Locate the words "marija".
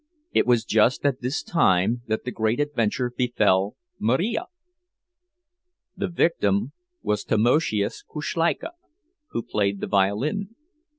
3.99-4.47